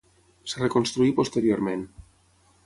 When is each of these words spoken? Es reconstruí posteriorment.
Es 0.47 0.55
reconstruí 0.61 1.11
posteriorment. 1.19 1.85